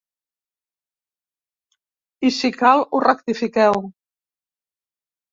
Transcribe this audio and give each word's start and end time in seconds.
I 2.29 2.31
si 2.37 2.49
cal, 2.61 2.81
ho 2.97 3.01
rectifiqueu. 3.03 3.77